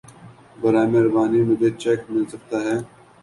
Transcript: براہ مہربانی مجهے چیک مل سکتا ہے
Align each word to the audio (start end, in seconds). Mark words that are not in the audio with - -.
براہ 0.61 0.87
مہربانی 0.91 1.39
مجهے 1.49 1.69
چیک 1.81 1.99
مل 2.11 2.23
سکتا 2.31 2.57
ہے 2.65 2.75